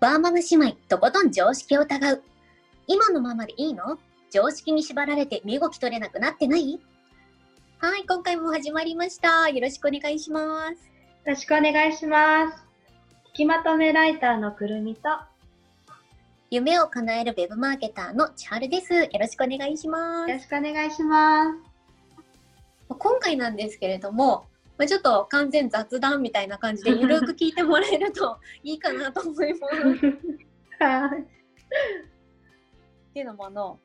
[0.00, 2.22] バーママ姉妹、とことん常識を疑う。
[2.86, 3.98] 今のままでいいの？
[4.30, 6.78] 常識に縛られて身動き取れなくなってない？
[7.78, 9.48] はい、今回も始まりました。
[9.48, 10.70] よろしくお願いします。
[10.70, 10.76] よ
[11.26, 12.64] ろしくお願いします。
[13.32, 15.08] 聞きまとめライターのくるみと、
[16.48, 18.94] 夢を叶えるウェブマーケターの千春です。
[18.94, 20.36] よろしくお願いしますよ。
[20.36, 21.58] ろしくお願いします。
[22.88, 24.46] 今回なんですけれども、
[24.78, 29.74] まあ、ちょっと完全雑談みたいな感じで ゆるく聞いてもらえると いいかなと思います。
[29.74, 30.10] っ
[30.80, 31.26] はい。
[33.12, 33.78] ていうのもあの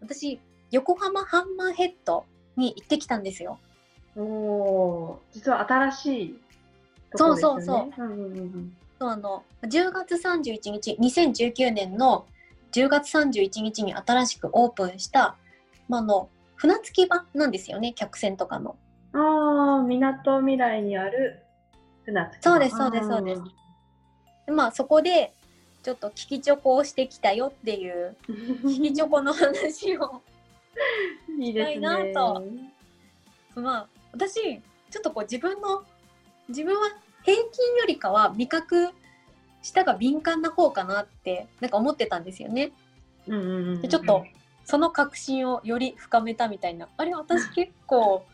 [0.00, 2.24] 私横浜ハンマーヘッド
[2.56, 3.58] に行ってきたんですよ。
[4.16, 6.40] おー、実は新しい。
[7.14, 7.58] そうそう。
[7.58, 12.26] うんうんうんそうあの10月31日2019年の
[12.72, 15.36] 10月31日に新しくオープンした、
[15.88, 18.76] まあ、あの船着き場なんですよね客船とかの。
[19.12, 21.42] あー、みなとみらいにある
[22.04, 23.42] 船着き場そうですそうですそうです
[24.46, 25.32] でまあそこで
[25.82, 30.22] ちょっと聞きチョコをしてきたよっていう聞きチョコの話を。
[31.40, 32.44] したいなと
[33.56, 35.84] まあ私ちょっとこう自分の
[36.48, 36.88] 自分は
[37.24, 38.90] 平均よりかは味覚
[39.62, 42.72] 舌が敏感な方かなってなんか思ってたんですよね。
[43.26, 43.82] うんうんうんうん。
[43.82, 44.24] でちょっと
[44.64, 48.24] その確信をより深めたみたいなあれ私結構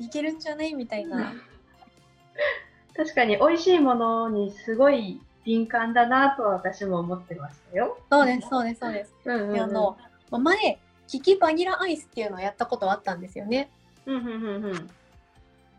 [0.00, 1.32] いけるんじゃないみたいな。
[2.96, 7.98] 確かに美味しいものにすごい敏感だなとは私も思ってましたよ。
[8.10, 9.14] そうですそうですそうです。
[9.24, 9.96] うんうんうんであの
[10.30, 13.70] まあ前利きバニラアイスっていうのをやったことはあったんですよね。
[14.06, 14.88] うんうんうん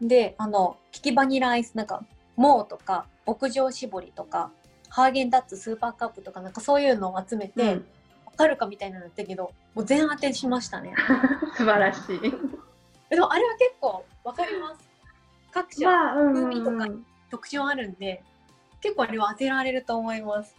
[0.01, 0.07] うん。
[0.07, 2.03] であの利きバニラアイスなんか
[2.35, 4.51] MOW とか牧場しぼりとか
[4.89, 7.85] ハーゲンダッツスーパーカップとかなんかそういうのを集めて、うん
[8.25, 10.93] わかるかみたいなのだったけどもう全当てしましたね。
[11.55, 12.19] 素晴らしい。
[13.09, 14.89] でもあれは結構わかります。
[15.51, 18.21] 各社まあ、うんうん風味とかうん特徴あるんで
[18.81, 20.55] 結構あれは当てられると思います。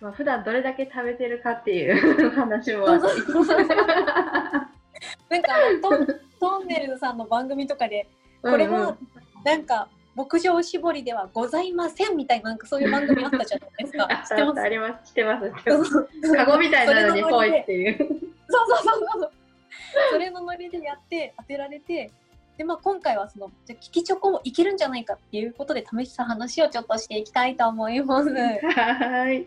[0.00, 3.08] まあ、普段どれだけ食べてるかっていう 話もなんか
[6.38, 8.06] トンネルズさんの番組とかで
[8.42, 8.96] これは
[9.44, 14.06] なんか牧場絞りではございませんみたいななんかそういう番組あったじゃないですか。
[14.10, 14.60] あ知ってます？
[14.60, 15.08] あります。
[15.08, 16.34] 知ってます。
[16.36, 17.98] カゴみたいなのにぽいっていう。
[18.48, 19.32] そうそうそうそう。
[20.12, 22.10] それのノリでやって当てられて、
[22.56, 28.30] でまあ今回はそのじゃあキキチョコもいけるんじゃないかっていうことで試した話をちょっとしていきたいと思います。
[28.34, 29.46] はい。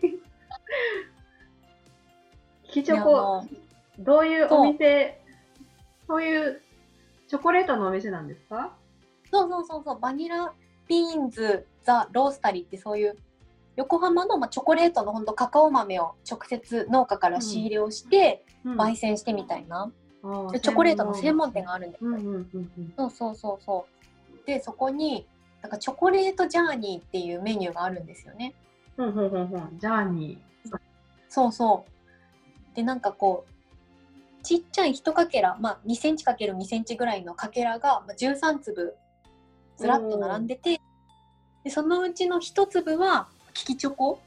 [2.70, 3.44] キチョコ、
[3.98, 5.20] どういうお店、
[6.06, 6.22] そう。
[6.22, 6.62] いう
[7.28, 8.72] チョコレートのお店なんですか？
[9.30, 9.98] そうそうそうそう。
[10.00, 10.52] バニラ
[10.88, 13.16] ビーンズザロースタリーってそういう
[13.76, 22.10] 横浜のまあチョコレートの本当カカオ豆を直接農家から仕入れをして、焙煎してみたいな、でチョコレートの専門店があるんですよ。
[22.10, 22.92] うんうんうんうん。
[22.96, 23.86] そうそうそうそ
[24.44, 24.46] う。
[24.46, 25.26] でそこに
[25.62, 28.54] なんかチョコレートジャーニーっていうメニューがあるんですよね。
[28.96, 29.78] うんうんうんうん。
[29.78, 30.38] ジャーニ
[31.28, 31.84] そうそ
[32.72, 32.76] う。
[32.76, 33.52] でなんかこう
[34.42, 38.96] ちっちゃい1かけら、まあ、2センチ ×2 センチぐらいのかけらがまあ13粒
[39.76, 40.80] ずらっと並んでて
[41.64, 44.20] でそのうちの1粒はキキチョコ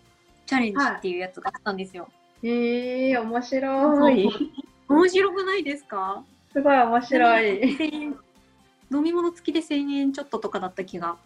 [0.46, 2.08] チャレンジっていうやつがあったんですよ。
[2.44, 2.48] ー。
[2.48, 4.30] へえー、面白い。
[4.88, 6.24] 面白くないですか？
[6.54, 7.78] すごい面白い。
[7.78, 8.02] 1000円
[8.92, 11.18] 飲み物付きで1000円ちょっととかだった気が。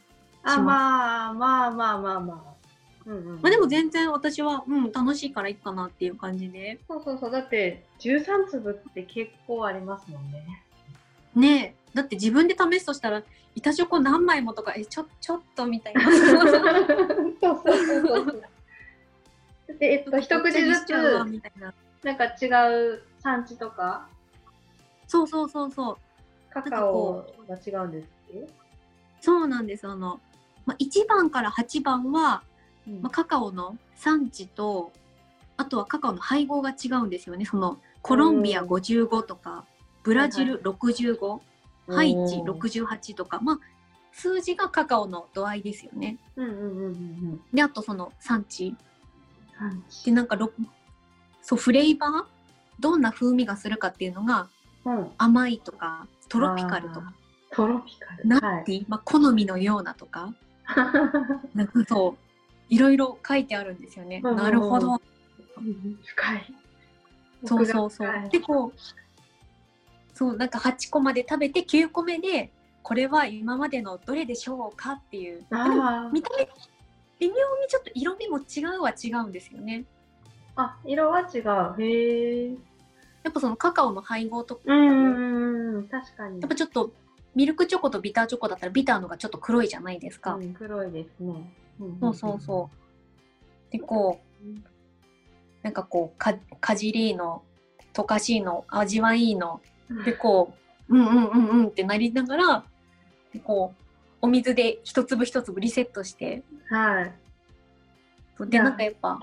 [0.44, 2.60] あ、しまあまあまあまあまあ。
[3.06, 6.80] うんうん、まあ、でも全然私は、うん、楽しいからいいかなっていう感じで。
[6.88, 7.32] そうそうそう。
[7.32, 10.64] だって、13粒って結構ありますもんね。
[11.36, 13.24] ねえだって自分で試すとしたら
[13.56, 16.18] 板チョコ何枚もとかえちょちょっとみたいな そう
[17.40, 18.44] そうそうそう。
[19.80, 20.90] で、えっと、一口ずつ
[22.04, 22.48] なんか違
[22.96, 24.08] う産地とか、
[25.08, 25.98] そうそうそうそう。
[26.52, 28.10] カカオが違うんです
[29.22, 29.88] そうなんです。
[29.88, 30.20] あの、
[30.66, 32.44] まあ、1番から8番は、
[32.88, 33.02] うん。
[33.02, 34.92] まあ、カカオの産地と
[35.60, 37.44] あとはカカオの配合が違うんですよね。
[37.44, 38.70] そのコロンビアうん。
[38.70, 39.66] 55とか
[40.04, 41.40] ブラジル65、
[41.90, 43.60] ハイチ68とかまあ
[44.14, 46.18] 数字がカカオの度合いですよね。
[46.38, 47.42] うんうんうんうんうん。
[47.54, 48.74] であとその産地。
[49.58, 50.06] 産地。
[50.06, 50.50] でなんかろ
[51.42, 52.39] そうフレーバー
[52.80, 54.50] どんな風味がするかっていうのが
[54.86, 55.12] うん。
[55.18, 57.14] 甘いとかトロピカルとか。
[57.52, 58.28] トロピカル。
[58.28, 60.34] ナはいッティ、まあ、好みのようなとか
[61.56, 62.18] なんかそう
[62.70, 64.22] いろいろ書いてあるんですよね。
[64.24, 65.02] うんうんうんなるほど。
[66.06, 66.54] 深い。
[67.46, 68.30] そうそうそう。
[68.32, 68.80] でこう
[70.14, 72.52] そうなんか8個まで食べて9個目で
[72.84, 75.46] これは今までのどれでしょうかっていう
[76.12, 76.50] 見た目
[77.20, 79.86] 微妙にちょっと色味も違うは違うんですよね。
[80.56, 81.82] あ、色は違う。
[81.82, 82.50] へえ。
[83.24, 86.40] やっぱそのカカオの配合とか、うんうんうん、確かに。
[86.40, 86.92] やっぱちょっと
[87.36, 90.36] ミルクチョコとビターチョコだったらビターのがちょっと黒いじゃないですか。
[90.36, 91.32] うん、黒いですね。
[91.32, 93.72] んそうそうそう。
[93.72, 94.60] でこう
[95.62, 97.44] なんかこうかかじりの
[97.94, 99.62] 溶かしの味はいいの
[100.06, 100.54] でこ
[100.90, 102.64] ううんうんうんうんってなりながら
[103.34, 103.84] でこう
[104.22, 107.12] お水で一粒一粒リセットしてはい。
[108.50, 109.20] でなんかやっぱ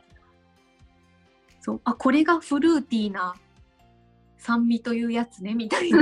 [1.67, 3.35] そうあこれがフルーティーな
[4.39, 5.99] 酸味というやつねみたいな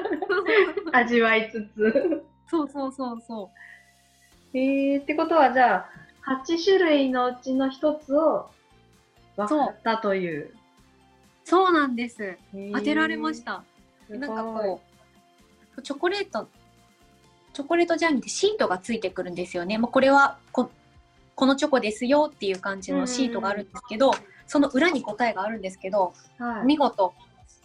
[0.92, 2.24] 味わいつつ。
[2.48, 3.50] そうそうそうそ
[4.54, 5.86] えー、ってことはじゃ
[6.24, 8.50] あ、8種類のうちの一つを
[9.36, 10.46] 分かったという。
[10.46, 10.54] う
[11.44, 12.38] そうなんです
[12.72, 13.44] 当てられまし。
[13.44, 13.62] た
[14.08, 14.80] なんかこ
[15.76, 16.48] うチョコレート
[17.52, 19.76] チョコレートジャムってシートがついてくるんですよね。
[19.76, 20.70] まあ、これはこ
[21.34, 24.12] このチョコですよっていう感じのシートがあるんですけど、
[24.50, 26.66] その裏に答えがあるんですけど、はい。
[26.66, 27.14] 見事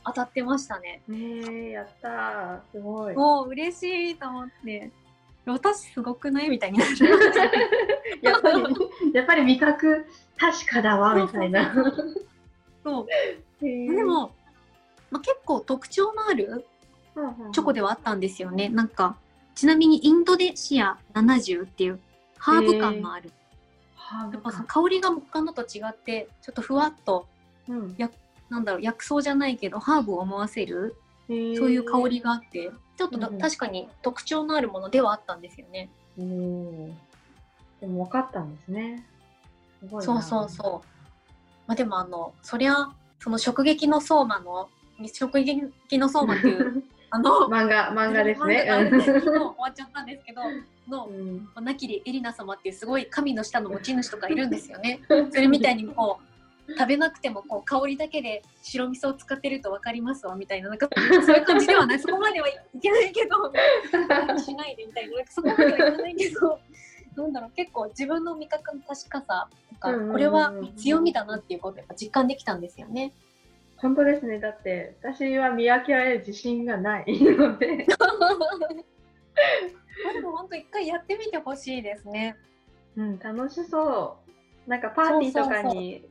[0.06, 1.02] 当たってましたね。
[1.10, 2.60] えー、やったー。
[2.72, 3.16] すごい。
[3.16, 4.92] もう嬉しいと思って。
[5.48, 6.86] 私すごくないみたいにな
[8.38, 8.64] っぱり、
[9.16, 10.06] やっぱり味覚
[10.38, 11.74] 確かだわ、みたいな。
[12.84, 13.08] そう
[13.64, 14.36] で、も、
[15.10, 16.68] まあ、結構特徴のある
[17.52, 18.70] チョコではあったんですよね。
[18.70, 19.18] なんか、
[19.56, 22.00] ちなみにインドネシア70っていう
[22.38, 23.32] ハーブ感のある。
[24.32, 24.82] やっぱさか。
[24.82, 27.28] 香りが他のと違って、ちょっとふわっと、
[27.68, 27.98] うん
[28.50, 30.96] なんだろう、薬草じゃないけど、ハーブを思わせる、
[31.28, 31.38] そう
[31.72, 35.90] いう香りがあって、ちょっとだうんうん確かに特徴のあるものではあったんですよね。
[36.18, 36.88] うん
[37.82, 39.06] でも分かったんですね。
[39.80, 40.88] すごいなそうそうそう。
[41.68, 44.70] まあでもあの、そりゃ、その直撃の相馬の、
[45.20, 46.84] 直撃の相馬っていう、
[47.16, 48.64] あの、漫画、漫画ですね。
[48.64, 48.98] 漫画があるん。
[48.98, 50.42] ですけど終わっちゃったんですけど、
[50.90, 55.00] のう、んなきりエリナ様っていうすごい神の下の持ち主とかいるんですよね。
[55.32, 56.20] それみたいにこ
[56.68, 60.90] う、食べなくてもこう香りだけで白味噌を使ってると分かりますわみたいな、なんか
[61.26, 66.60] そういう感じではない、そこまではいけないけど、しないでみたいな、そこまではいかないけど、
[67.16, 73.14] なんだろう、結構自分の味覚の確かさとかこれは強みだなっていうことをやっぱ実感できたんですよね。
[73.78, 74.40] 本当ですね。
[74.40, 77.86] だって、私は見分けられる自信がないので。
[80.06, 82.38] まあでも本当一回やってみてほしいですね。
[82.96, 84.18] うん、楽しそ
[84.66, 84.70] う。
[84.70, 86.08] なんかパーティーとかに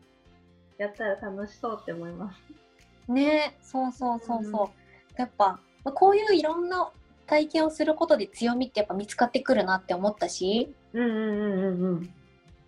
[0.78, 3.12] やったら楽しそうって思います。
[3.12, 4.66] ねそうそうそうそう。
[4.66, 4.84] うん
[5.16, 6.90] やっぱ、まあこういういろんな
[7.26, 12.14] 体験をすることで強みってやっぱ見つかってくるなって思ったし、うんうんうんうんうん。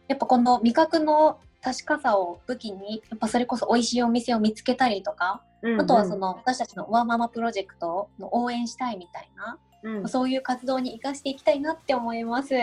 [0.09, 12.55] やっぱこの味覚の確かさを武器に、やっぱそれこそ美味しいお店を見つけたりとか、うんうんあとはそ、の私たちのワーママプロジェクトの応援したいみたいな、うん、そういう活動に生かしていきたいなって思います。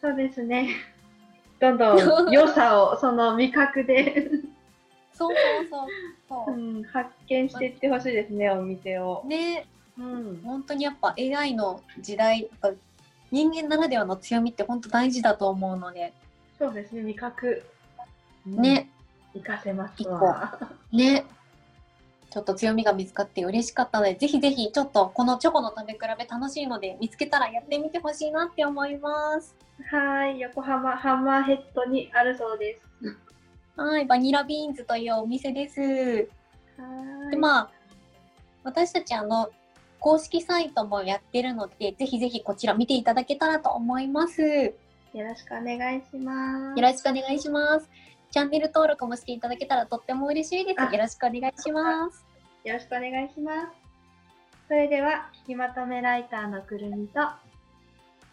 [0.00, 0.68] そうですね。
[1.58, 1.98] どんどん
[2.30, 4.30] 良さをその味覚で、
[5.12, 6.56] そうそうそうそうう。
[6.80, 9.24] ん、発見していってほしいですね、お店を。
[9.26, 9.66] ね
[9.98, 12.70] うん、本当にやっぱ AI の時代、やっぱ
[13.32, 16.12] 人間ならではの強みって本当大事だと思うので、
[16.56, 17.64] そうですね、味覚。
[18.46, 18.90] うんね、
[19.32, 20.58] 活かせますわ。
[20.92, 21.24] ね、
[22.30, 29.54] ちょっと強みが見つかって嬉しかったので、ぜひぜひちょっとこのチョコの食べ比べ楽しいので、見つけたらやってみてほしいなって思います。
[29.90, 32.82] はい、横浜ハンマーヘッドにあるそうです。
[33.76, 35.80] はい、バニラビーンズというお店です。
[35.80, 36.28] で、
[36.78, 37.36] はい。
[37.36, 37.70] まあ、
[38.62, 39.50] 私たちあの、
[39.98, 44.42] 公式サイトもやってるので、ぜひぜひこちら見ていただけたらと思います。
[44.42, 44.72] よ
[45.14, 46.80] よろしくお願いします。
[46.82, 47.88] ろしくお願いします。
[48.34, 50.80] チャンネル登録もしていただけたらとっても嬉しいです。
[50.82, 52.26] あよろしくお願いします。
[52.64, 53.68] よろしくお願いします。
[54.66, 57.38] それでは、聞きまとめライターのくるみと、あ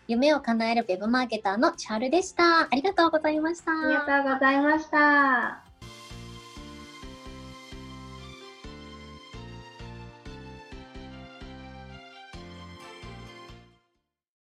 [0.08, 2.62] 夢を叶えるウェブマーケターのチャールでした。
[2.62, 3.74] ありがとうございました。
[3.74, 5.61] りがとうございました。